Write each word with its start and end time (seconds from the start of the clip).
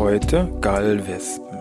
Heute 0.00 0.50
Gallwespen. 0.62 1.58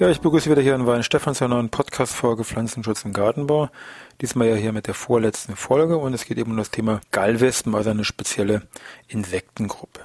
Ja, 0.00 0.10
ich 0.10 0.20
begrüße 0.20 0.50
wieder 0.50 0.60
hier 0.60 0.74
in 0.74 0.88
Wein 0.88 1.04
Stefan 1.04 1.36
zur 1.36 1.46
neuen 1.46 1.68
Podcast-Folge 1.68 2.42
Pflanzenschutz 2.42 3.04
im 3.04 3.12
Gartenbau. 3.12 3.68
Diesmal 4.20 4.48
ja 4.48 4.56
hier 4.56 4.72
mit 4.72 4.88
der 4.88 4.94
vorletzten 4.94 5.54
Folge 5.54 5.98
und 5.98 6.14
es 6.14 6.24
geht 6.24 6.36
eben 6.36 6.50
um 6.50 6.56
das 6.56 6.72
Thema 6.72 7.00
Gallwespen, 7.12 7.76
also 7.76 7.90
eine 7.90 8.04
spezielle 8.04 8.62
Insektengruppe. 9.06 10.00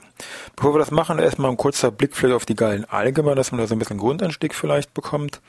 Bevor 0.55 0.75
wir 0.75 0.79
das 0.79 0.91
machen, 0.91 1.17
erstmal 1.17 1.49
ein 1.49 1.57
kurzer 1.57 1.89
Blick 1.89 2.15
vielleicht 2.15 2.35
auf 2.35 2.45
die 2.45 2.55
Gallen 2.55 2.85
allgemein, 2.85 3.35
dass 3.35 3.52
man 3.52 3.59
da 3.59 3.65
so 3.65 3.73
ein 3.73 3.79
bisschen 3.79 3.97
Grundanstieg 3.97 4.53
vielleicht 4.53 4.93
bekommt. 4.93 5.41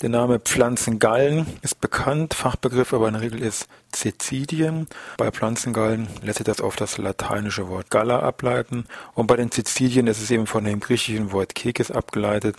Der 0.00 0.10
Name 0.10 0.38
Pflanzengallen 0.38 1.44
ist 1.62 1.80
bekannt, 1.80 2.32
Fachbegriff 2.32 2.94
aber 2.94 3.08
in 3.08 3.14
der 3.14 3.22
Regel 3.22 3.42
ist 3.42 3.66
Cecidien. 3.92 4.86
Bei 5.16 5.32
Pflanzengallen 5.32 6.06
lässt 6.22 6.38
sich 6.38 6.44
das 6.44 6.60
auf 6.60 6.76
das 6.76 6.98
lateinische 6.98 7.68
Wort 7.68 7.90
Galla 7.90 8.20
ableiten 8.20 8.84
und 9.14 9.26
bei 9.26 9.34
den 9.34 9.50
Cecidien 9.50 10.06
ist 10.06 10.22
es 10.22 10.30
eben 10.30 10.46
von 10.46 10.62
dem 10.62 10.78
griechischen 10.78 11.32
Wort 11.32 11.56
Kekes 11.56 11.90
abgeleitet, 11.90 12.54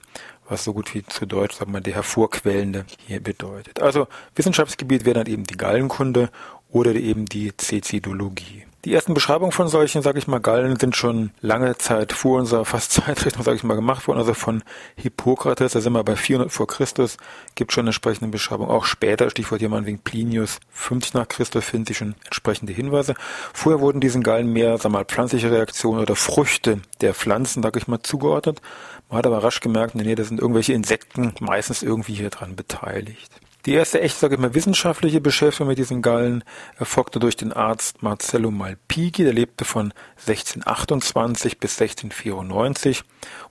was 0.49 0.65
so 0.65 0.73
gut 0.73 0.93
wie 0.93 1.05
zu 1.05 1.25
Deutsch, 1.25 1.55
sagen 1.55 1.71
wir, 1.71 1.79
der 1.79 1.93
hervorquellende 1.93 2.85
hier 3.07 3.23
bedeutet. 3.23 3.81
Also 3.81 4.09
Wissenschaftsgebiet 4.35 5.05
wäre 5.05 5.23
dann 5.23 5.27
eben 5.33 5.45
die 5.45 5.55
Gallenkunde 5.55 6.31
oder 6.69 6.93
eben 6.93 7.25
die 7.25 7.53
Cecidologie. 7.57 8.65
Die 8.85 8.93
ersten 8.93 9.13
Beschreibungen 9.13 9.51
von 9.51 9.67
solchen, 9.67 10.01
sage 10.01 10.19
ich 10.19 10.27
mal, 10.27 10.39
Gallen 10.39 10.79
sind 10.79 10.95
schon 10.95 11.31
lange 11.41 11.77
Zeit 11.77 12.13
vor 12.13 12.39
unserer 12.39 12.63
fast 12.63 12.93
Zeitrechnung, 12.93 13.43
sage 13.43 13.57
ich 13.57 13.63
mal, 13.65 13.75
gemacht 13.75 14.07
worden. 14.07 14.19
Also 14.19 14.33
von 14.33 14.63
Hippokrates, 14.95 15.73
da 15.73 15.81
sind 15.81 15.91
wir 15.91 16.03
bei 16.05 16.15
400 16.15 16.49
vor 16.49 16.65
Christus, 16.65 17.17
gibt 17.55 17.73
schon 17.73 17.87
entsprechende 17.87 18.31
Beschreibungen. 18.31 18.71
Auch 18.71 18.85
später, 18.85 19.29
Stichwort 19.29 19.59
jemand 19.59 19.85
wegen 19.85 19.99
Plinius, 19.99 20.61
50 20.71 21.13
nach 21.13 21.27
Christus, 21.27 21.65
finden 21.65 21.87
sich 21.87 21.97
schon 21.97 22.15
entsprechende 22.23 22.71
Hinweise. 22.71 23.15
Vorher 23.53 23.81
wurden 23.81 23.99
diesen 23.99 24.23
Gallen 24.23 24.53
mehr, 24.53 24.77
sag 24.77 24.93
mal, 24.93 25.03
pflanzliche 25.03 25.51
Reaktionen 25.51 25.99
oder 25.99 26.15
Früchte 26.15 26.79
der 27.01 27.13
Pflanzen, 27.13 27.61
sage 27.61 27.79
ich 27.79 27.87
mal, 27.89 28.01
zugeordnet. 28.01 28.61
Man 29.09 29.17
hat 29.17 29.27
aber 29.27 29.43
rasch 29.43 29.59
gemerkt, 29.59 29.95
nee, 29.95 30.15
da 30.15 30.23
sind 30.23 30.39
irgendwelche 30.39 30.71
Insekten 30.71 31.33
meistens 31.41 31.83
irgendwie 31.83 32.13
hier 32.13 32.29
dran 32.29 32.55
beteiligt. 32.55 33.29
Die 33.65 33.73
erste 33.73 33.99
echt, 33.99 34.17
sage 34.17 34.35
ich 34.35 34.41
mal, 34.41 34.55
wissenschaftliche 34.55 35.19
Beschäftigung 35.19 35.67
mit 35.67 35.77
diesen 35.77 36.01
Gallen 36.01 36.45
erfolgte 36.77 37.19
durch 37.19 37.35
den 37.35 37.51
Arzt 37.51 38.01
Marcello 38.01 38.51
Malpighi, 38.51 39.25
der 39.25 39.33
lebte 39.33 39.65
von 39.65 39.93
1628 40.19 41.59
bis 41.59 41.73
1694 41.81 43.03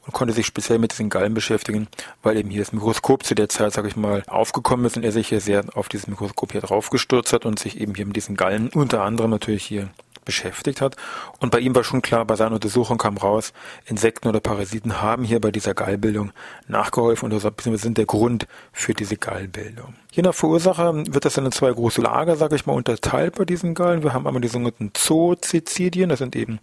und 0.07 0.15
konnte 0.15 0.33
sich 0.33 0.47
speziell 0.47 0.79
mit 0.79 0.93
diesen 0.93 1.11
Gallen 1.11 1.35
beschäftigen, 1.35 1.89
weil 2.23 2.39
eben 2.39 2.49
hier 2.49 2.63
das 2.63 2.73
Mikroskop 2.73 3.23
zu 3.23 3.35
der 3.35 3.51
Zeit, 3.51 3.75
sage 3.75 3.89
ich 3.89 3.97
mal, 3.97 4.23
aufgekommen 4.27 4.87
ist 4.87 4.97
und 4.97 5.05
er 5.05 5.13
sich 5.13 5.29
hier 5.29 5.43
sehr 5.43 5.65
auf 5.75 5.91
dieses 5.91 6.07
Mikroskop 6.07 6.53
hier 6.53 6.63
draufgestürzt 6.63 7.35
hat 7.35 7.45
und 7.45 7.59
sich 7.59 7.79
eben 7.79 7.95
hier 7.95 8.07
mit 8.07 8.17
diesen 8.17 8.35
Gallen 8.35 8.71
unter 8.71 9.03
anderem 9.03 9.31
natürlich 9.31 9.65
hier 9.65 9.91
beschäftigt 10.29 10.83
hat. 10.83 10.95
Und 11.41 11.51
bei 11.51 11.59
ihm 11.59 11.75
war 11.75 11.85
schon 11.85 12.03
klar, 12.03 12.27
bei 12.27 12.37
seiner 12.37 12.57
Untersuchung 12.57 12.99
kam 12.99 13.17
raus, 13.17 13.55
Insekten 13.87 14.29
oder 14.29 14.41
Parasiten 14.41 15.01
haben 15.01 15.25
hier 15.25 15.41
bei 15.41 15.51
dieser 15.51 15.73
Gallbildung 15.73 16.33
nachgeholfen 16.67 17.33
und 17.33 17.79
sind 17.79 17.97
der 17.97 18.05
Grund 18.05 18.47
für 18.71 18.93
diese 18.93 19.17
Gallbildung. 19.17 19.95
Je 20.13 20.23
nach 20.23 20.35
Verursacher 20.35 20.95
wird 21.07 21.25
das 21.25 21.35
dann 21.35 21.47
in 21.47 21.53
zwei 21.53 21.71
große 21.71 22.03
Lager, 22.03 22.37
sage 22.37 22.57
ich 22.57 22.67
mal, 22.67 22.75
unterteilt 22.75 23.37
bei 23.37 23.47
diesen 23.47 23.73
Gallen. 23.73 24.03
Wir 24.03 24.13
haben 24.13 24.27
einmal 24.27 24.43
die 24.43 24.49
sogenannten 24.49 24.91
Zoozizidien, 24.93 26.11
das 26.11 26.19
sind 26.19 26.37
eben, 26.37 26.61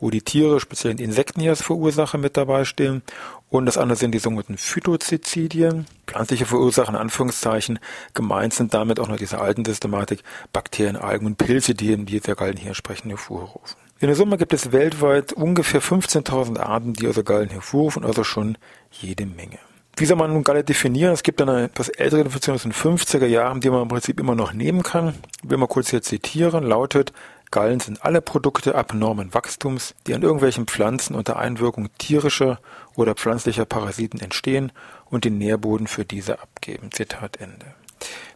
wo 0.00 0.08
die 0.08 0.22
Tiere, 0.22 0.60
speziell 0.60 0.98
Insekten 0.98 1.42
hier 1.42 1.50
als 1.50 1.62
Verursacher 1.62 2.16
mit 2.16 2.38
dabei 2.38 2.64
stehen. 2.64 3.02
Und 3.50 3.66
das 3.66 3.78
andere 3.78 3.96
sind 3.96 4.12
die 4.12 4.18
sogenannten 4.18 4.56
Phytozizidien, 4.56 5.86
pflanzliche 6.06 6.46
Verursacher 6.46 6.88
in 6.88 6.96
Anführungszeichen. 6.96 7.78
Gemeint 8.12 8.52
sind 8.52 8.74
damit 8.74 8.98
auch 8.98 9.08
noch 9.08 9.16
diese 9.16 9.40
alten 9.40 9.64
Systematik 9.64 10.24
Bakterien, 10.52 10.96
Algen 10.96 11.26
und 11.26 11.38
Pilze, 11.38 11.74
die 11.74 11.90
eben 11.90 12.06
diese 12.06 12.34
Gallen 12.34 12.56
hier 12.56 12.68
entsprechend 12.68 13.10
hervorrufen. 13.10 13.76
In 14.00 14.08
der 14.08 14.16
Summe 14.16 14.38
gibt 14.38 14.52
es 14.52 14.72
weltweit 14.72 15.32
ungefähr 15.32 15.80
15.000 15.80 16.58
Arten, 16.58 16.94
die 16.94 17.06
also 17.06 17.22
Gallen 17.22 17.48
hervorrufen, 17.48 18.04
also 18.04 18.24
schon 18.24 18.58
jede 18.90 19.24
Menge. 19.24 19.58
Wie 19.96 20.06
soll 20.06 20.16
man 20.16 20.32
nun 20.32 20.42
Galle 20.42 20.64
definieren? 20.64 21.12
Es 21.12 21.22
gibt 21.22 21.40
eine 21.40 21.64
etwas 21.64 21.88
ältere 21.88 22.24
Definition 22.24 22.56
aus 22.56 22.62
den 22.64 22.72
50er 22.72 23.26
Jahren, 23.26 23.60
die 23.60 23.70
man 23.70 23.82
im 23.82 23.88
Prinzip 23.88 24.18
immer 24.18 24.34
noch 24.34 24.52
nehmen 24.52 24.82
kann. 24.82 25.14
Ich 25.44 25.48
will 25.48 25.56
mal 25.56 25.68
kurz 25.68 25.90
hier 25.90 26.02
zitieren, 26.02 26.64
lautet, 26.64 27.12
Gallen 27.54 27.78
sind 27.78 28.04
alle 28.04 28.20
Produkte 28.20 28.74
abnormen 28.74 29.32
Wachstums, 29.32 29.94
die 30.08 30.14
an 30.14 30.22
irgendwelchen 30.22 30.66
Pflanzen 30.66 31.14
unter 31.14 31.36
Einwirkung 31.36 31.88
tierischer 31.98 32.58
oder 32.96 33.14
pflanzlicher 33.14 33.64
Parasiten 33.64 34.18
entstehen 34.18 34.72
und 35.08 35.24
den 35.24 35.38
Nährboden 35.38 35.86
für 35.86 36.04
diese 36.04 36.40
abgeben. 36.40 36.90
Zitat 36.90 37.36
Ende. 37.36 37.66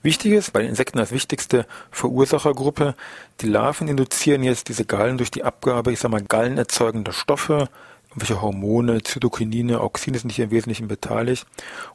Wichtig 0.02 0.34
ist, 0.34 0.52
bei 0.52 0.60
den 0.60 0.68
Insekten 0.68 1.00
als 1.00 1.10
wichtigste 1.10 1.66
Verursachergruppe, 1.90 2.94
die 3.40 3.48
Larven 3.48 3.88
induzieren 3.88 4.44
jetzt 4.44 4.68
diese 4.68 4.84
Gallen 4.84 5.18
durch 5.18 5.32
die 5.32 5.42
Abgabe, 5.42 5.90
ich 5.90 5.98
sag 5.98 6.12
mal, 6.12 6.22
gallenerzeugender 6.22 7.12
Stoffe, 7.12 7.68
irgendwelche 8.08 8.40
Hormone, 8.40 9.02
Zytokinine, 9.02 9.80
Auxine 9.80 10.18
sind 10.18 10.30
hier 10.30 10.46
im 10.46 10.50
Wesentlichen 10.50 10.88
beteiligt. 10.88 11.46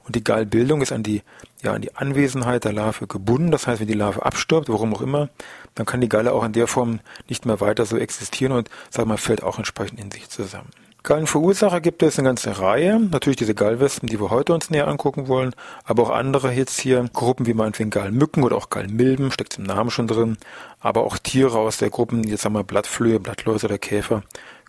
Und 0.06 0.16
die 0.16 0.24
Gallbildung 0.24 0.82
ist 0.82 0.92
an 0.92 1.04
die, 1.04 1.24
ja, 1.62 1.74
an 1.74 1.82
die 1.82 1.96
Anwesenheit 1.96 2.66
der 2.66 2.74
Larve 2.74 3.08
gebunden. 3.08 3.52
Das 3.52 3.68
heißt, 3.68 3.82
wenn 3.82 3.88
die 3.88 3.94
Larve 3.94 4.26
abstirbt, 4.26 4.70
warum 4.70 4.94
auch 4.94 5.02
immer, 5.02 5.30
dann 5.76 5.86
kann 5.86 6.02
die 6.02 6.10
Galle 6.10 6.34
auch 6.34 6.44
in 6.44 6.54
der 6.54 6.68
Form 6.68 7.00
nicht 7.28 7.46
mehr 7.46 7.60
weiter 7.62 7.86
so 7.86 7.98
existieren 7.98 8.54
und, 8.54 8.70
sag 8.90 9.06
mal, 9.06 9.18
fällt 9.18 9.44
auch 9.44 9.58
entsprechend 9.58 10.00
in 10.00 10.12
sich 10.12 10.30
zusammen. 10.30 10.70
Gallenverursacher 11.04 11.82
gibt 11.82 12.02
es 12.02 12.18
eine 12.18 12.30
ganze 12.30 12.60
Reihe. 12.60 12.98
Natürlich 12.98 13.36
diese 13.36 13.54
Gallwespen, 13.54 14.08
die 14.08 14.22
wir 14.22 14.30
heute 14.30 14.54
uns 14.54 14.70
näher 14.70 14.88
angucken 14.88 15.28
wollen, 15.28 15.54
aber 15.84 16.04
auch 16.04 16.10
andere 16.12 16.54
jetzt 16.54 16.80
hier 16.80 17.10
Gruppen 17.12 17.46
wie 17.46 17.54
meinetwegen 17.54 17.90
Gallmücken 17.90 18.42
oder 18.42 18.56
auch 18.56 18.70
Gallmilben, 18.70 19.30
steckt 19.30 19.58
im 19.58 19.66
Namen 19.66 19.90
schon 19.90 20.08
drin, 20.08 20.38
aber 20.80 21.04
auch 21.04 21.18
Tiere 21.18 21.58
aus 21.58 21.76
der 21.76 21.90
Gruppen, 21.90 22.24
jetzt 22.24 22.44
sagen 22.44 22.56
wir 22.56 22.64
Blattflöhe, 22.64 23.20
Blattläuse 23.20 23.66
oder 23.66 23.78
Käfer, 23.78 24.24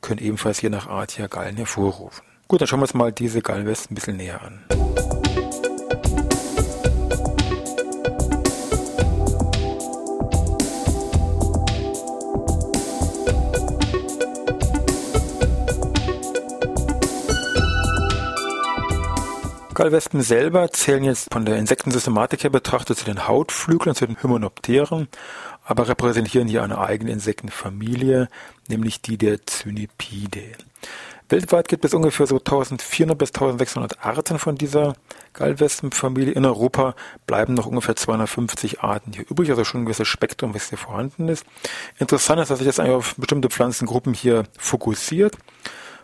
können 0.05 0.21
ebenfalls 0.21 0.61
je 0.61 0.69
nach 0.69 0.87
Art 0.87 1.13
hier 1.13 1.29
Gallen 1.29 1.57
hervorrufen. 1.57 2.23
Gut, 2.47 2.61
dann 2.61 2.69
schauen 2.69 2.81
wir 2.81 2.85
uns 2.85 2.95
mal 2.95 3.11
diese 3.11 3.41
Gallwespen 3.41 3.93
ein 3.93 3.95
bisschen 3.95 4.17
näher 4.19 4.43
an. 4.43 4.63
Gallwespen 19.75 20.23
selber 20.23 20.71
zählen 20.71 21.03
jetzt 21.03 21.33
von 21.33 21.45
der 21.45 21.57
Insektensystematik 21.57 22.45
her 22.45 22.51
betrachtet 22.51 22.99
zu 22.99 23.05
den 23.07 23.27
Hautflüglern, 23.27 23.97
zu 23.97 24.07
den 24.07 24.23
Hymenopteren, 24.23 25.09
aber 25.65 25.89
repräsentieren 25.89 26.49
hier 26.49 26.63
eine 26.63 26.79
eigene 26.79 27.11
Insektenfamilie, 27.13 28.29
nämlich 28.69 29.01
die 29.01 29.19
der 29.19 29.39
Cynipidae. 29.47 30.53
Weltweit 31.31 31.69
gibt 31.69 31.87
es 31.87 31.95
ungefähr 31.95 32.27
so 32.27 32.37
1400 32.37 33.17
bis 33.17 33.31
1600 33.31 34.05
Arten 34.05 34.39
von 34.39 34.57
dieser 34.57 34.95
Gallwespenfamilie. 35.33 36.35
In 36.35 36.45
Europa 36.45 36.95
bleiben 37.27 37.55
noch 37.55 37.67
ungefähr 37.67 37.97
250 37.97 38.81
Arten 38.81 39.13
hier 39.15 39.25
übrig, 39.29 39.49
also 39.51 39.65
schon 39.65 39.83
ein 39.83 39.85
gewisses 39.87 40.07
Spektrum, 40.07 40.55
was 40.55 40.69
hier 40.69 40.79
vorhanden 40.79 41.29
ist. 41.29 41.47
Interessant 41.99 42.41
ist, 42.41 42.51
dass 42.51 42.59
sich 42.59 42.67
das 42.67 42.79
eigentlich 42.79 42.95
auf 42.95 43.15
bestimmte 43.17 43.49
Pflanzengruppen 43.49 44.13
hier 44.13 44.45
fokussiert. 44.59 45.37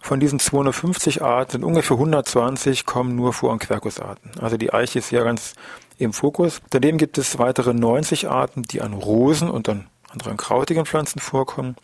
Von 0.00 0.18
diesen 0.18 0.40
250 0.40 1.22
Arten 1.22 1.52
sind 1.52 1.64
ungefähr 1.64 1.96
120 1.96 2.86
kommen 2.86 3.14
nur 3.14 3.32
vor 3.32 3.52
an 3.52 3.58
Quercusarten. 3.58 4.32
Also 4.40 4.56
die 4.56 4.72
Eiche 4.72 4.98
ist 4.98 5.10
hier 5.10 5.22
ganz 5.24 5.54
im 5.98 6.12
Fokus. 6.12 6.62
Daneben 6.70 6.98
gibt 6.98 7.18
es 7.18 7.38
weitere 7.38 7.74
90 7.74 8.28
Arten, 8.28 8.62
die 8.62 8.80
an 8.80 8.94
Rosen 8.94 9.50
und 9.50 9.68
an 9.68 9.86
anderen 10.10 10.36
krautigen 10.36 10.86
Pflanzen 10.86 11.20
vorkommen. 11.20 11.76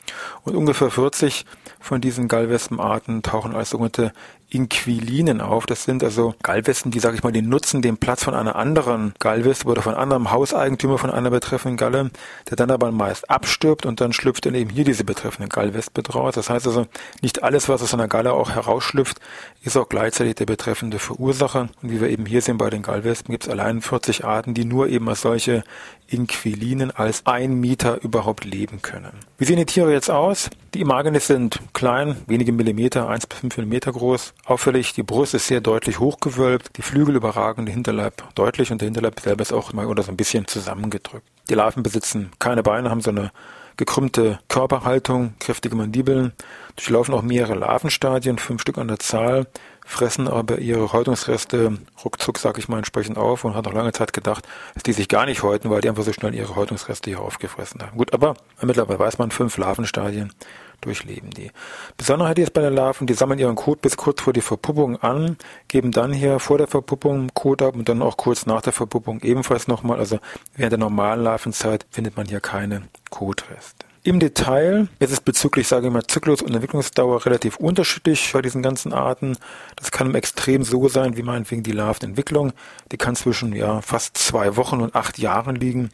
Und 0.42 0.56
ungefähr 0.56 0.90
40 0.90 1.44
von 1.78 2.00
diesen 2.00 2.26
Gallwespenarten 2.26 3.22
tauchen 3.22 3.54
als 3.54 3.70
sogenannte 3.70 4.12
Inquilinen 4.50 5.40
auf. 5.40 5.66
Das 5.66 5.84
sind 5.84 6.04
also 6.04 6.34
Gallwespen, 6.42 6.90
die, 6.90 7.00
sage 7.00 7.16
ich 7.16 7.22
mal, 7.22 7.32
die 7.32 7.42
nutzen 7.42 7.82
den 7.82 7.96
Platz 7.96 8.24
von 8.24 8.34
einer 8.34 8.56
anderen 8.56 9.14
Gallwespe 9.18 9.68
oder 9.68 9.82
von 9.82 9.94
anderem 9.94 10.30
Hauseigentümer 10.30 10.98
von 10.98 11.10
einer 11.10 11.30
betreffenden 11.30 11.76
Galle, 11.76 12.10
der 12.48 12.56
dann 12.56 12.70
aber 12.70 12.92
meist 12.92 13.28
abstirbt 13.28 13.86
und 13.86 14.00
dann 14.00 14.12
schlüpft 14.12 14.46
dann 14.46 14.54
eben 14.54 14.70
hier 14.70 14.84
diese 14.84 15.04
betreffende 15.04 15.48
Gallwespe 15.48 16.02
draus. 16.02 16.34
Das 16.34 16.50
heißt 16.50 16.66
also, 16.66 16.86
nicht 17.22 17.42
alles, 17.42 17.68
was 17.68 17.82
aus 17.82 17.94
einer 17.94 18.08
Galle 18.08 18.32
auch 18.32 18.50
herausschlüpft, 18.50 19.18
ist 19.62 19.76
auch 19.76 19.88
gleichzeitig 19.88 20.36
der 20.36 20.46
betreffende 20.46 20.98
Verursacher. 20.98 21.68
Und 21.82 21.90
wie 21.90 22.00
wir 22.00 22.08
eben 22.08 22.26
hier 22.26 22.42
sehen 22.42 22.58
bei 22.58 22.70
den 22.70 22.82
Gallwespen, 22.82 23.32
gibt 23.32 23.44
es 23.44 23.50
allein 23.50 23.82
40 23.82 24.24
Arten, 24.24 24.54
die 24.54 24.64
nur 24.64 24.88
eben 24.88 25.08
als 25.08 25.22
solche 25.22 25.64
Inquilinen 26.08 26.90
als 26.92 27.26
ein 27.26 27.54
Mieter 27.54 28.02
überhaupt 28.02 28.44
leben 28.44 28.82
können. 28.82 29.12
Wie 29.38 29.44
sehen 29.44 29.56
die 29.56 29.66
Tiere 29.66 29.92
jetzt 29.92 30.10
aus? 30.10 30.50
Die 30.76 30.82
Imagenes 30.82 31.26
sind 31.26 31.58
klein, 31.72 32.16
wenige 32.26 32.52
Millimeter, 32.52 33.08
1 33.08 33.28
bis 33.28 33.38
5 33.38 33.56
Millimeter 33.56 33.92
groß. 33.92 34.34
Auffällig, 34.44 34.92
die 34.92 35.02
Brust 35.02 35.32
ist 35.32 35.46
sehr 35.46 35.62
deutlich 35.62 36.00
hochgewölbt, 36.00 36.76
die 36.76 36.82
Flügel 36.82 37.16
überragen 37.16 37.64
den 37.64 37.72
Hinterleib 37.72 38.22
deutlich 38.34 38.70
und 38.70 38.82
der 38.82 38.88
Hinterleib 38.88 39.18
selber 39.18 39.40
ist 39.40 39.54
auch 39.54 39.72
mal 39.72 39.86
oder 39.86 40.02
so 40.02 40.12
ein 40.12 40.18
bisschen 40.18 40.46
zusammengedrückt. 40.46 41.26
Die 41.48 41.54
Larven 41.54 41.82
besitzen 41.82 42.30
keine 42.38 42.62
Beine, 42.62 42.90
haben 42.90 43.00
so 43.00 43.08
eine 43.08 43.32
gekrümmte 43.78 44.38
Körperhaltung, 44.48 45.32
kräftige 45.38 45.76
Mandibeln, 45.76 46.32
durchlaufen 46.76 47.14
auch 47.14 47.22
mehrere 47.22 47.54
Larvenstadien, 47.54 48.36
fünf 48.36 48.60
Stück 48.60 48.76
an 48.76 48.88
der 48.88 48.98
Zahl, 48.98 49.46
fressen 49.86 50.28
aber 50.28 50.58
ihre 50.58 50.92
Häutungsreste 50.92 51.78
ruckzuck, 52.04 52.38
sag 52.38 52.58
ich 52.58 52.68
mal, 52.68 52.78
entsprechend 52.78 53.18
auf 53.18 53.44
und 53.44 53.54
hat 53.54 53.64
noch 53.64 53.72
lange 53.72 53.92
Zeit 53.92 54.12
gedacht, 54.12 54.46
dass 54.74 54.82
die 54.82 54.92
sich 54.92 55.08
gar 55.08 55.26
nicht 55.26 55.42
häuten, 55.42 55.70
weil 55.70 55.80
die 55.80 55.88
einfach 55.88 56.02
so 56.02 56.12
schnell 56.12 56.34
ihre 56.34 56.56
Häutungsreste 56.56 57.10
hier 57.10 57.20
aufgefressen 57.20 57.80
haben. 57.82 57.96
Gut, 57.96 58.12
aber 58.12 58.34
mittlerweile 58.60 58.98
weiß 58.98 59.18
man, 59.18 59.30
fünf 59.30 59.56
Larvenstadien 59.56 60.32
durchleben 60.80 61.30
die. 61.30 61.50
Besonderheit 61.96 62.38
ist 62.38 62.52
bei 62.52 62.62
den 62.62 62.74
Larven, 62.74 63.06
die 63.06 63.14
sammeln 63.14 63.38
ihren 63.38 63.56
Kot 63.56 63.82
bis 63.82 63.96
kurz 63.96 64.22
vor 64.22 64.32
die 64.32 64.40
Verpuppung 64.40 64.96
an, 65.02 65.36
geben 65.68 65.92
dann 65.92 66.12
hier 66.12 66.38
vor 66.38 66.58
der 66.58 66.66
Verpuppung 66.66 67.30
Kot 67.34 67.62
ab 67.62 67.74
und 67.74 67.88
dann 67.88 68.02
auch 68.02 68.16
kurz 68.16 68.46
nach 68.46 68.62
der 68.62 68.72
Verpuppung 68.72 69.20
ebenfalls 69.20 69.68
nochmal. 69.68 69.98
Also 69.98 70.18
während 70.54 70.72
der 70.72 70.78
normalen 70.78 71.22
Larvenzeit 71.22 71.86
findet 71.90 72.16
man 72.16 72.26
hier 72.26 72.40
keine 72.40 72.82
Kotreste. 73.10 73.86
Im 74.06 74.20
Detail 74.20 74.86
ist 75.00 75.10
es 75.10 75.20
bezüglich, 75.20 75.66
sage 75.66 75.88
ich 75.88 75.92
mal, 75.92 76.06
Zyklus 76.06 76.40
und 76.40 76.54
Entwicklungsdauer 76.54 77.26
relativ 77.26 77.56
unterschiedlich 77.56 78.32
bei 78.32 78.40
diesen 78.40 78.62
ganzen 78.62 78.92
Arten. 78.92 79.36
Das 79.74 79.90
kann 79.90 80.06
im 80.06 80.14
Extrem 80.14 80.62
so 80.62 80.86
sein, 80.86 81.16
wie 81.16 81.24
meinetwegen 81.24 81.64
die 81.64 81.72
Larvenentwicklung. 81.72 82.52
Die 82.92 82.98
kann 82.98 83.16
zwischen 83.16 83.52
ja, 83.52 83.80
fast 83.80 84.16
zwei 84.16 84.56
Wochen 84.56 84.80
und 84.80 84.94
acht 84.94 85.18
Jahren 85.18 85.56
liegen. 85.56 85.90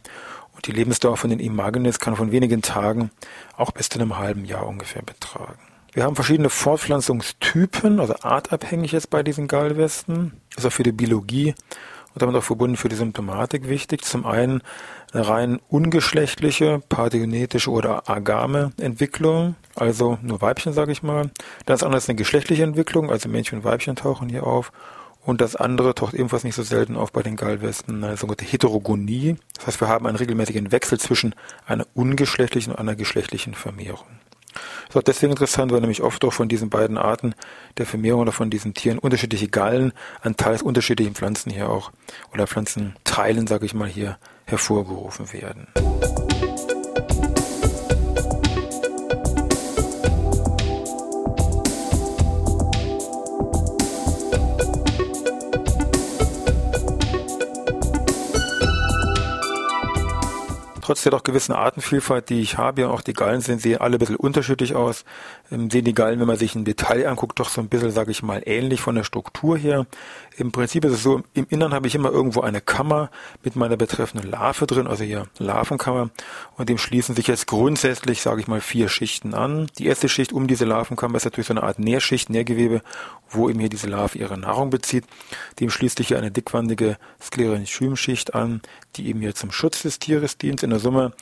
Die 0.65 0.71
Lebensdauer 0.71 1.17
von 1.17 1.29
den 1.29 1.39
Imagenes 1.39 1.99
kann 1.99 2.15
von 2.15 2.31
wenigen 2.31 2.61
Tagen 2.61 3.11
auch 3.57 3.71
bis 3.71 3.89
zu 3.89 3.99
einem 3.99 4.17
halben 4.17 4.45
Jahr 4.45 4.65
ungefähr 4.65 5.01
betragen. 5.01 5.59
Wir 5.91 6.03
haben 6.03 6.15
verschiedene 6.15 6.49
Fortpflanzungstypen, 6.49 7.99
also 7.99 8.15
artabhängig 8.21 8.93
jetzt 8.93 9.09
bei 9.09 9.23
diesen 9.23 9.47
Gallwesten. 9.47 10.33
Ist 10.55 10.65
auch 10.65 10.71
für 10.71 10.83
die 10.83 10.91
Biologie 10.91 11.53
und 12.13 12.21
damit 12.21 12.35
auch 12.35 12.43
verbunden 12.43 12.77
für 12.77 12.89
die 12.89 12.95
Symptomatik 12.95 13.67
wichtig. 13.67 14.03
Zum 14.03 14.25
einen 14.25 14.61
eine 15.11 15.27
rein 15.27 15.59
ungeschlechtliche, 15.67 16.81
parthenetische 16.89 17.69
oder 17.69 18.09
agame 18.09 18.71
Entwicklung, 18.79 19.55
also 19.75 20.17
nur 20.21 20.41
Weibchen, 20.41 20.73
sage 20.73 20.91
ich 20.91 21.03
mal. 21.03 21.29
Andere 21.67 21.97
ist 21.97 22.09
eine 22.09 22.15
geschlechtliche 22.15 22.63
Entwicklung, 22.63 23.11
also 23.11 23.29
Männchen 23.29 23.59
und 23.59 23.63
Weibchen 23.63 23.95
tauchen 23.95 24.29
hier 24.29 24.47
auf. 24.47 24.71
Und 25.25 25.39
das 25.39 25.55
andere 25.55 25.95
taucht 25.95 26.13
ebenfalls 26.13 26.43
nicht 26.43 26.55
so 26.55 26.63
selten 26.63 26.97
auf 26.97 27.11
bei 27.11 27.23
den 27.23 27.37
Gallwesten, 27.37 28.03
eine 28.03 28.17
sogenannte 28.17 28.45
Heterogonie. 28.45 29.37
Das 29.55 29.67
heißt, 29.67 29.81
wir 29.81 29.87
haben 29.87 30.05
einen 30.05 30.17
regelmäßigen 30.17 30.71
Wechsel 30.71 30.99
zwischen 30.99 31.33
einer 31.65 31.87
ungeschlechtlichen 31.93 32.73
und 32.73 32.79
einer 32.79 32.95
geschlechtlichen 32.95 33.53
Vermehrung. 33.53 34.07
Das 34.53 34.89
ist 34.89 34.97
auch 34.97 35.03
deswegen 35.03 35.31
interessant, 35.31 35.71
weil 35.71 35.79
nämlich 35.79 36.03
oft 36.03 36.23
auch 36.25 36.33
von 36.33 36.49
diesen 36.49 36.69
beiden 36.69 36.97
Arten 36.97 37.33
der 37.77 37.85
Vermehrung 37.85 38.21
oder 38.21 38.31
von 38.31 38.49
diesen 38.49 38.73
Tieren 38.73 38.99
unterschiedliche 38.99 39.47
Gallen 39.47 39.93
an 40.21 40.35
teils 40.35 40.61
unterschiedlichen 40.61 41.15
Pflanzen 41.15 41.51
hier 41.51 41.69
auch 41.69 41.91
oder 42.33 42.45
Pflanzenteilen, 42.45 43.47
sage 43.47 43.65
ich 43.65 43.73
mal, 43.73 43.87
hier 43.87 44.17
hervorgerufen 44.45 45.31
werden. 45.33 45.67
Trotz 60.93 61.01
der 61.01 61.11
doch 61.11 61.23
gewissen 61.23 61.53
Artenvielfalt, 61.53 62.29
die 62.29 62.39
ich 62.41 62.59
habe, 62.59 62.81
ja 62.81 62.89
auch 62.89 63.01
die 63.01 63.13
Gallen 63.13 63.41
sind, 63.41 63.59
sehen 63.59 63.81
alle 63.81 63.95
ein 63.95 63.99
bisschen 63.99 64.15
unterschiedlich 64.15 64.75
aus. 64.75 65.05
Ähm, 65.51 65.71
sehen 65.71 65.85
die 65.85 65.95
Gallen, 65.95 66.19
wenn 66.19 66.27
man 66.27 66.37
sich 66.37 66.53
ein 66.53 66.65
Detail 66.65 67.07
anguckt, 67.07 67.39
doch 67.39 67.49
so 67.49 67.61
ein 67.61 67.67
bisschen, 67.67 67.89
sage 67.89 68.11
ich 68.11 68.21
mal, 68.21 68.43
ähnlich 68.45 68.79
von 68.79 68.93
der 68.93 69.03
Struktur 69.03 69.57
her. 69.57 69.87
Im 70.37 70.51
Prinzip 70.51 70.85
ist 70.85 70.91
es 70.91 71.01
so, 71.01 71.23
im 71.33 71.47
Innern 71.49 71.73
habe 71.73 71.87
ich 71.87 71.95
immer 71.95 72.11
irgendwo 72.11 72.41
eine 72.41 72.61
Kammer 72.61 73.09
mit 73.43 73.55
meiner 73.55 73.75
betreffenden 73.75 74.29
Larve 74.29 74.67
drin, 74.67 74.85
also 74.85 75.03
hier 75.03 75.25
Larvenkammer. 75.39 76.11
Und 76.57 76.69
dem 76.69 76.77
schließen 76.77 77.15
sich 77.15 77.25
jetzt 77.25 77.47
grundsätzlich, 77.47 78.21
sage 78.21 78.41
ich 78.41 78.47
mal, 78.47 78.61
vier 78.61 78.87
Schichten 78.87 79.33
an. 79.33 79.71
Die 79.79 79.87
erste 79.87 80.09
Schicht 80.09 80.31
um 80.31 80.45
diese 80.45 80.65
Larvenkammer 80.65 81.17
ist 81.17 81.25
natürlich 81.25 81.47
so 81.47 81.53
eine 81.53 81.63
Art 81.63 81.79
Nährschicht, 81.79 82.29
Nährgewebe, 82.29 82.83
wo 83.29 83.49
eben 83.49 83.59
hier 83.59 83.69
diese 83.69 83.87
Larve 83.87 84.19
ihre 84.19 84.37
Nahrung 84.37 84.69
bezieht. 84.69 85.05
Dem 85.59 85.71
schließt 85.71 85.97
sich 85.97 86.09
hier 86.09 86.19
eine 86.19 86.29
dickwandige 86.29 86.97
Sklerenchymschicht 87.19 88.35
an, 88.35 88.61
die 88.95 89.07
eben 89.07 89.21
hier 89.21 89.33
zum 89.33 89.51
Schutz 89.51 89.81
des 89.81 89.97
Tieres 89.97 90.37
dient. 90.37 90.61
In 90.61 90.69
der 90.69 90.79
Summe 90.83 91.13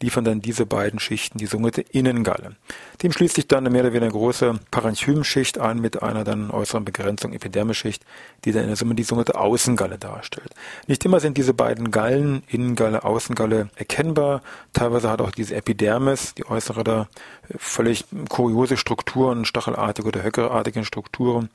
liefern 0.00 0.24
dann 0.24 0.40
diese 0.40 0.66
beiden 0.66 1.00
Schichten 1.00 1.38
die 1.38 1.46
sogenannte 1.46 1.80
Innengalle. 1.80 2.56
Dem 3.02 3.12
schließt 3.12 3.34
sich 3.34 3.48
dann 3.48 3.58
eine 3.58 3.70
mehr 3.70 3.82
oder 3.82 3.92
weniger 3.92 4.12
große 4.12 4.58
Parenchymschicht 4.70 5.58
an 5.58 5.80
mit 5.80 6.02
einer 6.02 6.24
dann 6.24 6.50
äußeren 6.50 6.84
Begrenzung 6.84 7.32
Epidermisschicht, 7.32 8.04
die 8.44 8.52
dann 8.52 8.62
in 8.62 8.68
der 8.68 8.76
Summe 8.76 8.94
die 8.94 9.02
sogenannte 9.02 9.38
Außengalle 9.38 9.98
darstellt. 9.98 10.50
Nicht 10.86 11.04
immer 11.04 11.20
sind 11.20 11.36
diese 11.36 11.54
beiden 11.54 11.90
Gallen, 11.90 12.42
Innengalle, 12.46 13.04
Außengalle, 13.04 13.70
erkennbar. 13.76 14.42
Teilweise 14.72 15.10
hat 15.10 15.20
auch 15.20 15.32
diese 15.32 15.56
Epidermis, 15.56 16.34
die 16.34 16.46
äußere 16.46 16.84
da, 16.84 17.08
völlig 17.56 18.04
kuriose 18.28 18.76
Strukturen, 18.76 19.44
stachelartige 19.44 20.08
oder 20.08 20.22
höckerartige 20.22 20.84
Strukturen. 20.84 21.50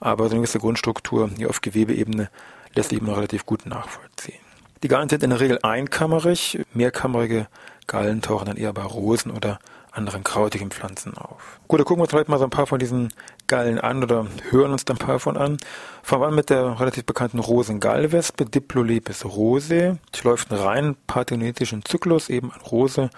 Aber 0.00 0.24
so 0.24 0.32
eine 0.32 0.40
gewisse 0.40 0.58
Grundstruktur 0.58 1.30
hier 1.36 1.48
auf 1.48 1.62
Gewebeebene 1.62 2.30
lässt 2.74 2.90
sich 2.90 3.00
immer 3.00 3.16
relativ 3.16 3.46
gut 3.46 3.64
nachvollziehen. 3.64 4.45
Die 4.82 4.88
Gallen 4.88 5.08
sind 5.08 5.22
in 5.22 5.30
der 5.30 5.40
Regel 5.40 5.58
einkammerig. 5.62 6.58
Mehrkammerige 6.74 7.46
Gallen 7.86 8.20
tauchen 8.20 8.46
dann 8.46 8.56
eher 8.56 8.72
bei 8.72 8.82
Rosen 8.82 9.30
oder 9.30 9.58
anderen 9.90 10.22
krautigen 10.22 10.70
Pflanzen 10.70 11.16
auf. 11.16 11.58
Gut, 11.66 11.80
dann 11.80 11.86
gucken 11.86 12.00
wir 12.00 12.04
uns 12.04 12.12
heute 12.12 12.30
mal 12.30 12.38
so 12.38 12.44
ein 12.44 12.50
paar 12.50 12.66
von 12.66 12.78
diesen 12.78 13.12
Gallen 13.46 13.80
an 13.80 14.02
oder 14.02 14.26
hören 14.50 14.72
uns 14.72 14.84
dann 14.84 14.96
ein 14.96 15.06
paar 15.06 15.18
von 15.18 15.38
an. 15.38 15.56
Fangen 16.02 16.22
wir 16.22 16.28
an 16.28 16.34
mit 16.34 16.50
der 16.50 16.78
relativ 16.78 17.06
bekannten 17.06 17.38
Rosengallwespe, 17.38 18.44
Diplolepis 18.44 19.24
rosae. 19.24 19.96
Sie 20.14 20.22
läuft 20.24 20.52
einen 20.52 20.60
rein 20.60 20.96
parthenetischen 21.06 21.84
Zyklus, 21.84 22.28
eben 22.28 22.52
an 22.52 22.60
Rose, 22.60 23.08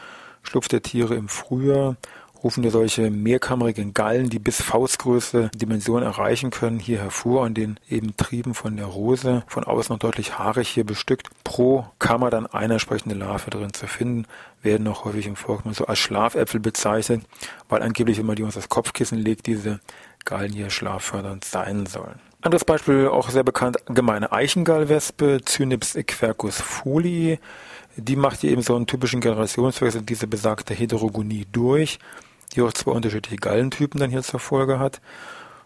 schlupft 0.45 0.71
der 0.71 0.83
Tiere 0.83 1.17
im 1.17 1.29
Frühjahr 1.29 1.97
rufen 2.43 2.63
wir 2.63 2.71
solche 2.71 3.11
mehrkammerigen 3.11 3.95
Gallen, 3.95 4.31
die 4.31 4.39
bis 4.39 4.63
Faustgröße 4.63 5.51
Dimensionen 5.55 6.05
erreichen 6.05 6.51
können, 6.51 6.79
hier 6.79 6.99
hervor 6.99 7.45
an 7.45 7.55
den 7.55 7.81
eben 7.89 8.17
Trieben 8.17 8.55
von 8.55 8.77
der 8.77 8.87
Rose, 8.87 9.43
von 9.47 9.65
außen 9.65 9.93
noch 9.93 9.99
deutlich 9.99 10.39
haarig 10.39 10.69
hier 10.69 10.85
bestückt. 10.85 11.29
Pro 11.45 11.87
Kammer 11.99 12.31
dann 12.31 12.47
eine 12.47 12.75
entsprechende 12.75 13.15
Larve 13.15 13.51
drin 13.51 13.73
zu 13.73 13.87
finden, 13.87 14.27
werden 14.63 14.87
auch 14.89 15.05
häufig 15.05 15.27
im 15.27 15.37
Volksmund 15.37 15.77
so 15.77 15.87
als 15.87 15.99
Schlafäpfel 15.99 16.61
bezeichnet, 16.61 17.25
weil 17.69 17.83
angeblich, 17.83 18.19
wenn 18.19 18.27
man 18.27 18.37
die 18.37 18.43
uns 18.43 18.55
das 18.55 18.69
Kopfkissen 18.69 19.19
legt, 19.19 19.47
diese 19.47 19.81
Gallen 20.25 20.53
hier 20.53 20.71
schlaffördernd 20.71 21.45
sein 21.45 21.87
sollen. 21.87 22.21
Anderes 22.41 22.65
Beispiel, 22.65 23.09
auch 23.09 23.31
sehr 23.31 23.43
bekannt, 23.43 23.79
gemeine 23.87 24.31
Eichengallwespe, 24.31 25.41
Cynips 25.45 25.97
equercus 25.97 26.61
folii. 26.61 27.41
Die 27.97 28.15
macht 28.15 28.43
hier 28.43 28.53
eben 28.53 28.63
so 28.63 28.77
einen 28.77 28.87
typischen 28.87 29.21
Generationswechsel, 29.21 30.03
diese 30.03 30.29
besagte 30.29 30.73
Heterogonie 30.73 31.47
durch 31.51 31.99
die 32.55 32.63
auch 32.63 32.73
zwei 32.73 32.93
unterschiedliche 32.93 33.37
Gallentypen 33.37 34.01
dann 34.01 34.11
hier 34.11 34.23
zur 34.23 34.41
Folge 34.41 34.79
hat. 34.79 35.01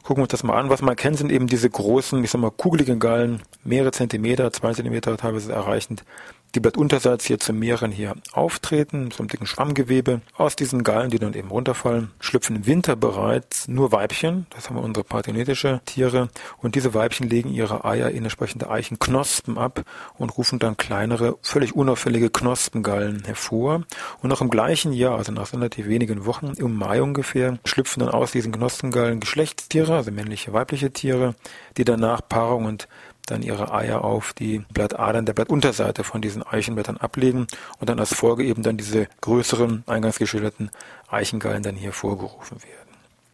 Gucken 0.02 0.18
wir 0.18 0.24
uns 0.24 0.32
das 0.32 0.42
mal 0.42 0.58
an. 0.58 0.68
Was 0.68 0.82
man 0.82 0.96
kennt, 0.96 1.18
sind 1.18 1.30
eben 1.30 1.46
diese 1.46 1.70
großen, 1.70 2.22
ich 2.24 2.30
sag 2.30 2.40
mal, 2.40 2.50
kugeligen 2.50 2.98
Gallen, 2.98 3.42
mehrere 3.62 3.92
Zentimeter, 3.92 4.52
zwei 4.52 4.72
Zentimeter 4.72 5.16
teilweise 5.16 5.52
erreichend, 5.52 6.04
die 6.54 6.60
Blattunterseits 6.60 7.24
hier 7.24 7.38
zum 7.38 7.58
Meeren 7.58 7.90
hier 7.90 8.14
auftreten, 8.32 9.10
einem 9.18 9.28
dicken 9.28 9.46
Schwammgewebe. 9.46 10.20
Aus 10.36 10.54
diesen 10.54 10.84
Gallen, 10.84 11.10
die 11.10 11.18
dann 11.18 11.32
eben 11.34 11.48
runterfallen, 11.48 12.10
schlüpfen 12.20 12.56
im 12.56 12.66
Winter 12.66 12.94
bereits 12.94 13.68
nur 13.68 13.92
Weibchen. 13.92 14.46
Das 14.50 14.68
haben 14.68 14.76
wir 14.76 14.82
unsere 14.82 15.04
parthenetische 15.04 15.80
Tiere. 15.86 16.28
Und 16.58 16.74
diese 16.74 16.92
Weibchen 16.92 17.28
legen 17.28 17.50
ihre 17.50 17.84
Eier 17.84 18.10
in 18.10 18.24
entsprechende 18.24 18.68
Eichenknospen 18.68 19.56
ab 19.56 19.82
und 20.18 20.36
rufen 20.36 20.58
dann 20.58 20.76
kleinere, 20.76 21.38
völlig 21.40 21.74
unauffällige 21.74 22.28
Knospengallen 22.28 23.24
hervor. 23.24 23.84
Und 24.20 24.28
noch 24.28 24.42
im 24.42 24.50
gleichen 24.50 24.92
Jahr, 24.92 25.16
also 25.16 25.32
nach 25.32 25.52
relativ 25.52 25.86
wenigen 25.86 26.26
Wochen, 26.26 26.52
im 26.56 26.74
Mai 26.76 27.02
ungefähr, 27.02 27.58
schlüpfen 27.64 28.00
dann 28.00 28.10
aus 28.10 28.32
diesen 28.32 28.52
Knospengallen 28.52 29.20
Geschlechtstiere, 29.20 29.96
also 29.96 30.10
männliche, 30.10 30.52
weibliche 30.52 30.92
Tiere, 30.92 31.34
die 31.78 31.84
danach 31.84 32.20
Paarung 32.28 32.66
und 32.66 32.88
dann 33.26 33.42
ihre 33.42 33.72
Eier 33.72 34.04
auf 34.04 34.32
die 34.32 34.64
Blattadern 34.72 35.26
der 35.26 35.32
Blattunterseite 35.32 36.04
von 36.04 36.20
diesen 36.20 36.42
Eichenblättern 36.42 36.96
ablegen 36.96 37.46
und 37.78 37.88
dann 37.88 37.98
als 38.00 38.14
Folge 38.14 38.44
eben 38.44 38.62
dann 38.62 38.76
diese 38.76 39.08
größeren, 39.20 39.84
eingangs 39.86 40.18
geschilderten 40.18 40.70
Eichengallen 41.08 41.62
dann 41.62 41.76
hier 41.76 41.92
vorgerufen 41.92 42.62
werden. 42.62 42.82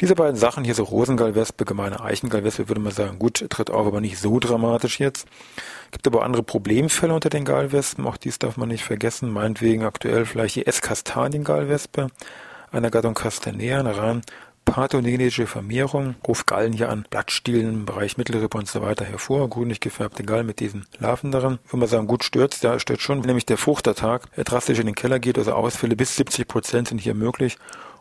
Diese 0.00 0.14
beiden 0.14 0.36
Sachen 0.36 0.62
hier, 0.62 0.76
so 0.76 0.84
Rosengallwespe, 0.84 1.64
gemeine 1.64 2.00
Eichengallwespe, 2.00 2.68
würde 2.68 2.80
man 2.80 2.92
sagen, 2.92 3.18
gut, 3.18 3.44
tritt 3.50 3.70
auf, 3.70 3.84
aber 3.84 4.00
nicht 4.00 4.18
so 4.18 4.38
dramatisch 4.38 5.00
jetzt. 5.00 5.26
Gibt 5.90 6.06
aber 6.06 6.22
andere 6.22 6.44
Problemfälle 6.44 7.12
unter 7.12 7.30
den 7.30 7.44
Gallwespen, 7.44 8.06
auch 8.06 8.16
dies 8.16 8.38
darf 8.38 8.56
man 8.56 8.68
nicht 8.68 8.84
vergessen. 8.84 9.28
Meinetwegen 9.32 9.84
aktuell 9.84 10.24
vielleicht 10.24 10.54
die 10.54 10.66
S-Kastaniengallwespe, 10.66 12.08
einer 12.70 12.90
Gattung 12.90 13.14
Castanea, 13.14 13.80
eine 13.80 13.96
rein 13.96 14.22
pathogenetische 14.70 15.46
Vermehrung, 15.46 16.14
ruft 16.26 16.46
Gallen 16.46 16.72
hier 16.72 16.90
an 16.90 17.04
Blattstielen 17.08 17.68
im 17.68 17.86
Bereich 17.86 18.18
Mittelrippe 18.18 18.58
und 18.58 18.68
so 18.68 18.82
weiter 18.82 19.04
hervor, 19.04 19.48
grünlich 19.48 19.80
gefärbte 19.80 20.22
Gallen 20.22 20.46
mit 20.46 20.60
diesen 20.60 20.86
Larven 20.98 21.32
darin. 21.32 21.58
Würde 21.66 21.76
man 21.78 21.88
sagen, 21.88 22.06
gut 22.06 22.22
stürzt, 22.22 22.62
ja, 22.62 22.78
stört 22.78 23.00
schon, 23.00 23.20
nämlich 23.20 23.46
der 23.46 23.56
Fruchtertag 23.56 24.28
drastisch 24.36 24.78
in 24.78 24.86
den 24.86 24.94
Keller 24.94 25.18
geht, 25.18 25.38
also 25.38 25.52
Ausfälle 25.52 25.96
bis 25.96 26.16
70 26.16 26.46
Prozent 26.46 26.88
sind 26.88 27.00
hier 27.00 27.14
möglich 27.14 27.56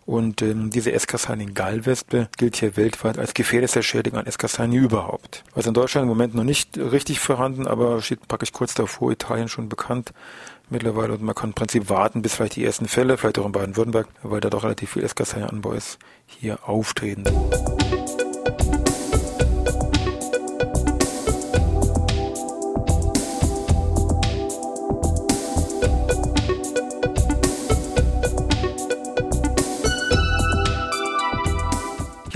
und 0.07 0.41
ähm, 0.41 0.69
diese 0.69 0.93
Escassanin-Gallwespe 0.93 2.29
gilt 2.38 2.55
hier 2.55 2.77
weltweit 2.77 3.19
als 3.19 3.33
gefährlichste 3.33 3.83
Schädigung 3.83 4.19
an 4.19 4.25
Escassani 4.25 4.77
überhaupt. 4.77 5.43
Was 5.53 5.67
in 5.67 5.74
Deutschland 5.74 6.03
im 6.03 6.09
Moment 6.09 6.33
noch 6.33 6.45
nicht 6.45 6.77
richtig 6.77 7.19
vorhanden, 7.19 7.67
aber 7.67 8.01
steht 8.01 8.25
praktisch 8.27 8.53
kurz 8.53 8.74
davor, 8.74 9.12
Italien 9.12 9.50
schon 9.50 9.67
bekannt 9.67 10.13
mittlerweile. 10.69 11.13
Und 11.13 11.24
man 11.24 11.36
kann 11.36 11.50
im 11.50 11.55
Prinzip 11.55 11.89
warten, 11.89 12.21
bis 12.21 12.36
vielleicht 12.36 12.55
die 12.55 12.63
ersten 12.63 12.88
Fälle, 12.88 13.17
vielleicht 13.17 13.38
auch 13.38 13.45
in 13.45 13.51
Baden-Württemberg, 13.51 14.07
weil 14.24 14.39
da 14.39 14.50
doch 14.50 14.63
relativ 14.63 14.91
viel 14.91 15.03
Escassani-Anbau 15.03 15.74
ist, 15.74 16.00
hier 16.27 16.67
auftreten. 16.67 17.24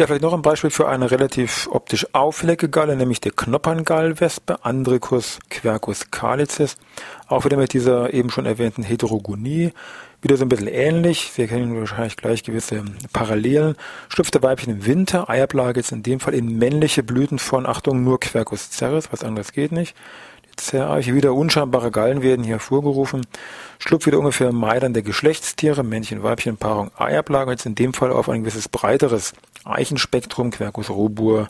Ja, 0.01 0.07
vielleicht 0.07 0.23
noch 0.23 0.33
ein 0.33 0.41
Beispiel 0.41 0.71
für 0.71 0.87
eine 0.87 1.11
relativ 1.11 1.69
optisch 1.69 2.07
auffällige 2.13 2.69
Galle, 2.69 2.95
nämlich 2.95 3.21
die 3.21 3.29
Knopperngallwespe, 3.29 4.65
Andricus 4.65 5.37
quercus 5.51 6.09
calicis. 6.09 6.77
Auch 7.27 7.45
wieder 7.45 7.55
mit 7.55 7.73
dieser 7.73 8.11
eben 8.11 8.31
schon 8.31 8.47
erwähnten 8.47 8.81
Heterogonie. 8.81 9.73
Wieder 10.21 10.37
so 10.37 10.45
ein 10.45 10.49
bisschen 10.49 10.67
ähnlich. 10.67 11.31
Sie 11.33 11.41
erkennen 11.41 11.77
wahrscheinlich 11.79 12.15
gleich 12.15 12.43
gewisse 12.43 12.83
Parallelen. 13.11 13.75
Schlüpfte 14.09 14.43
Weibchen 14.43 14.71
im 14.71 14.85
Winter, 14.85 15.29
Eiablage 15.29 15.79
jetzt 15.79 15.91
in 15.91 16.03
dem 16.03 16.19
Fall 16.19 16.35
in 16.35 16.59
männliche 16.59 17.01
Blüten 17.01 17.39
von, 17.39 17.65
Achtung, 17.65 18.03
nur 18.03 18.19
Quercus 18.19 18.69
cerris, 18.71 19.11
was 19.11 19.23
anderes 19.23 19.51
geht 19.51 19.71
nicht. 19.71 19.95
Zerreiche, 20.57 21.15
wieder 21.15 21.33
unscheinbare 21.33 21.91
Gallen 21.91 22.21
werden 22.21 22.43
hier 22.43 22.55
hervorgerufen. 22.55 23.25
Schlupf 23.79 24.05
wieder 24.05 24.19
ungefähr 24.19 24.51
Meidern 24.51 24.93
der 24.93 25.01
Geschlechtstiere, 25.01 25.83
Männchen, 25.83 26.21
Weibchen, 26.21 26.57
Paarung, 26.57 26.91
Eiablage, 26.97 27.51
jetzt 27.51 27.65
in 27.65 27.73
dem 27.73 27.93
Fall 27.93 28.11
auf 28.11 28.29
ein 28.29 28.41
gewisses 28.41 28.69
breiteres 28.69 29.33
Eichenspektrum, 29.63 30.51
Quercus 30.51 30.89
robur, 30.89 31.49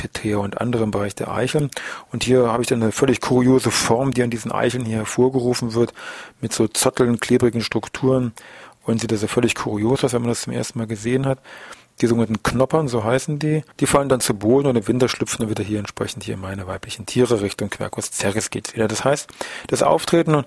Petea 0.00 0.38
und 0.38 0.60
andere 0.60 0.84
im 0.84 0.90
Bereich 0.90 1.14
der 1.14 1.30
Eicheln. 1.30 1.70
Und 2.10 2.24
hier 2.24 2.50
habe 2.50 2.62
ich 2.62 2.68
dann 2.68 2.82
eine 2.82 2.92
völlig 2.92 3.20
kuriose 3.20 3.70
Form, 3.70 4.12
die 4.12 4.22
an 4.22 4.30
diesen 4.30 4.50
Eicheln 4.50 4.86
hier 4.86 4.96
hervorgerufen 4.96 5.74
wird, 5.74 5.92
mit 6.40 6.54
so 6.54 6.66
zotteln, 6.68 7.20
klebrigen 7.20 7.60
Strukturen. 7.60 8.32
Und 8.84 9.02
sieht 9.02 9.12
also 9.12 9.26
völlig 9.26 9.54
kurios 9.54 10.02
aus, 10.02 10.14
wenn 10.14 10.22
man 10.22 10.30
das 10.30 10.40
zum 10.40 10.54
ersten 10.54 10.78
Mal 10.78 10.86
gesehen 10.86 11.26
hat. 11.26 11.38
Die 12.00 12.06
sogenannten 12.06 12.42
Knoppern, 12.42 12.88
so 12.88 13.04
heißen 13.04 13.38
die, 13.38 13.62
die 13.78 13.86
fallen 13.86 14.08
dann 14.08 14.20
zu 14.20 14.32
Boden 14.32 14.68
und 14.68 14.76
im 14.76 14.88
Winter 14.88 15.06
schlüpfen 15.06 15.40
dann 15.40 15.50
wieder 15.50 15.62
hier 15.62 15.78
entsprechend 15.78 16.24
hier 16.24 16.38
meine 16.38 16.66
weiblichen 16.66 17.04
Tiere 17.04 17.42
Richtung 17.42 17.68
Quercus 17.68 18.10
cerris 18.10 18.48
geht's 18.48 18.74
wieder. 18.74 18.88
Das 18.88 19.04
heißt, 19.04 19.28
das 19.66 19.82
Auftreten 19.82 20.44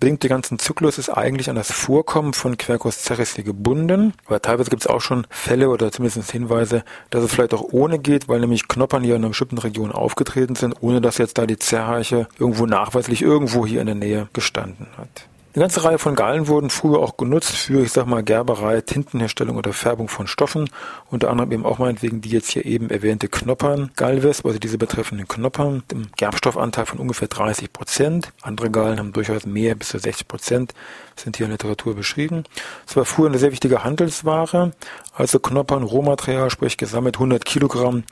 bedingt 0.00 0.22
den 0.22 0.30
ganzen 0.30 0.58
Zyklus 0.58 0.98
ist 0.98 1.10
eigentlich 1.10 1.50
an 1.50 1.56
das 1.56 1.70
Vorkommen 1.70 2.32
von 2.32 2.56
Quercus 2.56 3.04
cerris 3.04 3.34
hier 3.34 3.44
gebunden. 3.44 4.14
Aber 4.26 4.40
teilweise 4.40 4.70
gibt 4.70 4.82
es 4.82 4.88
auch 4.88 5.00
schon 5.02 5.26
Fälle 5.28 5.68
oder 5.68 5.92
zumindest 5.92 6.30
Hinweise, 6.30 6.82
dass 7.10 7.22
es 7.22 7.32
vielleicht 7.32 7.54
auch 7.54 7.62
ohne 7.70 7.98
geht, 7.98 8.26
weil 8.26 8.40
nämlich 8.40 8.66
Knoppern 8.66 9.04
hier 9.04 9.14
in 9.14 9.22
einer 9.22 9.28
bestimmten 9.28 9.58
Region 9.58 9.92
aufgetreten 9.92 10.56
sind, 10.56 10.74
ohne 10.80 11.00
dass 11.00 11.18
jetzt 11.18 11.38
da 11.38 11.46
die 11.46 11.58
Zerreiche 11.58 12.26
irgendwo 12.38 12.66
nachweislich 12.66 13.22
irgendwo 13.22 13.66
hier 13.66 13.80
in 13.80 13.86
der 13.86 13.94
Nähe 13.94 14.28
gestanden 14.32 14.86
hat. 14.96 15.28
Eine 15.52 15.62
ganze 15.62 15.82
Reihe 15.82 15.98
von 15.98 16.14
Gallen 16.14 16.46
wurden 16.46 16.70
früher 16.70 17.00
auch 17.00 17.16
genutzt 17.16 17.56
für, 17.56 17.82
ich 17.82 17.90
sag 17.90 18.06
mal, 18.06 18.22
Gerberei, 18.22 18.82
Tintenherstellung 18.82 19.56
oder 19.56 19.72
Färbung 19.72 20.06
von 20.06 20.28
Stoffen. 20.28 20.70
Unter 21.10 21.28
anderem 21.28 21.50
eben 21.50 21.66
auch 21.66 21.78
meinetwegen 21.78 22.20
die 22.20 22.28
jetzt 22.28 22.50
hier 22.50 22.64
eben 22.64 22.88
erwähnte 22.88 23.26
Knoppern, 23.26 23.90
Gallwesp, 23.96 24.46
also 24.46 24.60
diese 24.60 24.78
betreffenden 24.78 25.26
Knoppern, 25.26 25.78
mit 25.78 25.92
einem 25.92 26.06
Gerbstoffanteil 26.16 26.86
von 26.86 27.00
ungefähr 27.00 27.26
30 27.26 27.72
Prozent. 27.72 28.32
Andere 28.42 28.70
Gallen 28.70 29.00
haben 29.00 29.12
durchaus 29.12 29.44
mehr, 29.44 29.74
bis 29.74 29.88
zu 29.88 29.98
60 29.98 30.28
Prozent, 30.28 30.72
sind 31.16 31.36
hier 31.36 31.46
in 31.46 31.50
der 31.50 31.58
Literatur 31.58 31.96
beschrieben. 31.96 32.44
Es 32.86 32.94
war 32.94 33.04
früher 33.04 33.26
eine 33.26 33.38
sehr 33.38 33.50
wichtige 33.50 33.82
Handelsware, 33.82 34.70
also 35.16 35.40
Knoppern, 35.40 35.82
Rohmaterial, 35.82 36.50
sprich 36.50 36.76
gesammelt 36.76 37.16
100 37.16 37.44
Kilogramm 37.44 38.04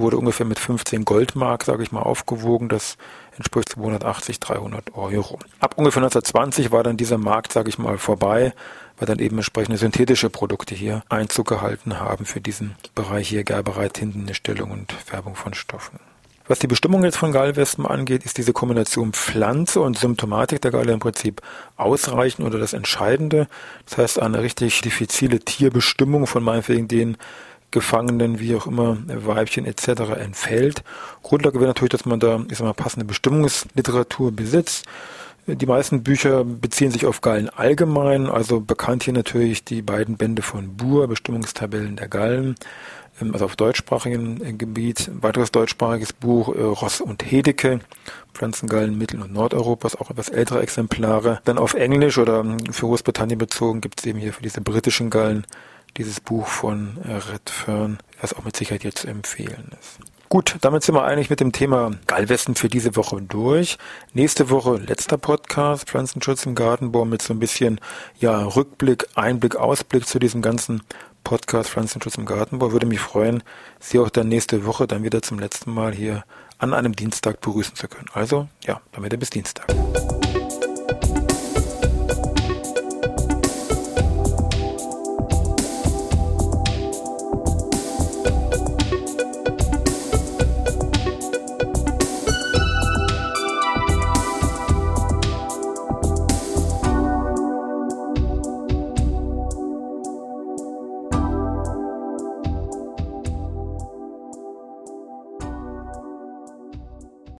wurde 0.00 0.16
ungefähr 0.16 0.46
mit 0.46 0.58
15 0.58 1.04
Goldmark, 1.04 1.64
sage 1.64 1.82
ich 1.82 1.92
mal, 1.92 2.02
aufgewogen. 2.02 2.68
Das 2.68 2.96
entspricht 3.36 3.70
280, 3.70 4.40
300 4.40 4.94
Euro. 4.94 5.38
Ab 5.60 5.74
ungefähr 5.76 6.02
1920 6.02 6.72
war 6.72 6.82
dann 6.82 6.96
dieser 6.96 7.18
Markt, 7.18 7.52
sage 7.52 7.68
ich 7.68 7.78
mal, 7.78 7.98
vorbei, 7.98 8.52
weil 8.98 9.06
dann 9.06 9.18
eben 9.18 9.36
entsprechende 9.36 9.78
synthetische 9.78 10.30
Produkte 10.30 10.74
hier 10.74 11.02
Einzug 11.08 11.48
gehalten 11.48 11.98
haben 11.98 12.24
für 12.24 12.40
diesen 12.40 12.74
Bereich 12.94 13.28
hier 13.28 13.44
Gerberei, 13.44 13.88
Tintenerstellung 13.88 14.70
und 14.70 14.92
Färbung 14.92 15.36
von 15.36 15.54
Stoffen. 15.54 16.00
Was 16.50 16.58
die 16.58 16.66
Bestimmung 16.66 17.04
jetzt 17.04 17.16
von 17.16 17.30
Gallwespen 17.30 17.86
angeht, 17.86 18.24
ist 18.24 18.36
diese 18.36 18.52
Kombination 18.52 19.12
Pflanze 19.12 19.80
und 19.80 19.96
Symptomatik 19.96 20.60
der 20.60 20.72
Galle 20.72 20.92
im 20.92 20.98
Prinzip 20.98 21.42
ausreichend 21.76 22.44
oder 22.44 22.58
das 22.58 22.72
Entscheidende. 22.72 23.46
Das 23.88 23.98
heißt, 23.98 24.20
eine 24.20 24.42
richtig 24.42 24.80
diffizile 24.80 25.38
Tierbestimmung 25.38 26.26
von 26.26 26.42
meinetwegen 26.42 26.88
den 26.88 27.18
Gefangenen, 27.70 28.40
wie 28.40 28.54
auch 28.56 28.66
immer, 28.66 28.98
Weibchen 29.06 29.66
etc. 29.66 29.88
entfällt. 30.18 30.82
Grundlage 31.22 31.58
wäre 31.60 31.68
natürlich, 31.68 31.90
dass 31.90 32.04
man 32.04 32.20
da, 32.20 32.40
ich 32.50 32.58
sag 32.58 32.66
mal, 32.66 32.74
passende 32.74 33.06
Bestimmungsliteratur 33.06 34.32
besitzt. 34.32 34.86
Die 35.46 35.66
meisten 35.66 36.02
Bücher 36.02 36.44
beziehen 36.44 36.90
sich 36.90 37.06
auf 37.06 37.22
Gallen 37.22 37.48
allgemein, 37.48 38.28
also 38.28 38.60
bekannt 38.60 39.04
hier 39.04 39.14
natürlich 39.14 39.64
die 39.64 39.82
beiden 39.82 40.16
Bände 40.16 40.42
von 40.42 40.76
Buhr, 40.76 41.08
Bestimmungstabellen 41.08 41.96
der 41.96 42.08
Gallen, 42.08 42.54
ähm, 43.20 43.32
also 43.32 43.46
auf 43.46 43.56
deutschsprachigem 43.56 44.42
äh, 44.42 44.52
Gebiet. 44.52 45.08
Ein 45.08 45.22
weiteres 45.22 45.50
deutschsprachiges 45.50 46.12
Buch, 46.12 46.54
äh, 46.54 46.60
Ross 46.60 47.00
und 47.00 47.22
Hedeke, 47.24 47.80
Pflanzengallen 48.34 48.96
Mittel- 48.96 49.22
und 49.22 49.32
Nordeuropas, 49.32 49.96
auch 49.96 50.10
etwas 50.10 50.28
ältere 50.28 50.60
Exemplare. 50.60 51.40
Dann 51.44 51.58
auf 51.58 51.74
Englisch 51.74 52.18
oder 52.18 52.40
ähm, 52.40 52.58
für 52.70 52.86
Großbritannien 52.86 53.38
bezogen 53.38 53.80
gibt 53.80 54.00
es 54.00 54.06
eben 54.06 54.18
hier 54.18 54.32
für 54.32 54.42
diese 54.42 54.60
britischen 54.60 55.10
Gallen 55.10 55.46
dieses 55.96 56.20
Buch 56.20 56.46
von 56.46 56.98
äh, 57.04 57.12
Redfern, 57.12 57.98
was 58.20 58.34
auch 58.34 58.44
mit 58.44 58.56
Sicherheit 58.56 58.84
jetzt 58.84 58.98
zu 58.98 59.08
empfehlen 59.08 59.70
ist. 59.80 59.98
Gut, 60.28 60.56
damit 60.60 60.84
sind 60.84 60.94
wir 60.94 61.02
eigentlich 61.02 61.28
mit 61.28 61.40
dem 61.40 61.50
Thema 61.50 61.90
Gallwesten 62.06 62.54
für 62.54 62.68
diese 62.68 62.94
Woche 62.94 63.20
durch. 63.20 63.78
Nächste 64.14 64.48
Woche 64.48 64.76
letzter 64.76 65.18
Podcast, 65.18 65.88
Pflanzenschutz 65.88 66.46
im 66.46 66.54
Gartenbau 66.54 67.04
mit 67.04 67.20
so 67.20 67.34
ein 67.34 67.40
bisschen 67.40 67.80
ja, 68.20 68.44
Rückblick, 68.44 69.08
Einblick, 69.16 69.56
Ausblick 69.56 70.06
zu 70.06 70.20
diesem 70.20 70.40
ganzen 70.40 70.82
Podcast 71.24 71.70
Pflanzenschutz 71.70 72.16
im 72.16 72.26
Gartenbau. 72.26 72.70
Würde 72.70 72.86
mich 72.86 73.00
freuen, 73.00 73.42
Sie 73.80 73.98
auch 73.98 74.08
dann 74.08 74.28
nächste 74.28 74.64
Woche 74.66 74.86
dann 74.86 75.02
wieder 75.02 75.20
zum 75.20 75.40
letzten 75.40 75.72
Mal 75.72 75.92
hier 75.92 76.24
an 76.58 76.74
einem 76.74 76.94
Dienstag 76.94 77.40
begrüßen 77.40 77.74
zu 77.74 77.88
können. 77.88 78.06
Also, 78.12 78.48
ja, 78.64 78.80
damit 78.92 79.18
bis 79.18 79.30
Dienstag. 79.30 79.66